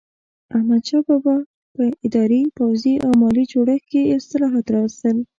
احمدشاه 0.55 1.03
بابا 1.07 1.35
په 1.75 1.83
اداري، 2.05 2.41
پوځي 2.57 2.93
او 3.05 3.11
مالي 3.21 3.43
جوړښت 3.51 3.85
کې 3.91 4.11
اصلاحات 4.17 4.65
راوستل. 4.75 5.17